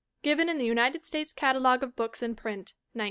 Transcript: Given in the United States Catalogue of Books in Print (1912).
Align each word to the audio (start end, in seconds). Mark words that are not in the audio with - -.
Given 0.23 0.49
in 0.49 0.57
the 0.57 0.65
United 0.65 1.05
States 1.05 1.31
Catalogue 1.31 1.83
of 1.83 1.95
Books 1.95 2.23
in 2.23 2.33
Print 2.33 2.69
(1912). 2.93 2.99